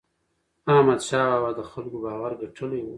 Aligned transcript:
احمدشاه 0.73 1.27
بابا 1.31 1.49
د 1.57 1.61
خلکو 1.71 1.97
باور 2.05 2.31
ګټلی 2.41 2.79
و. 2.83 2.87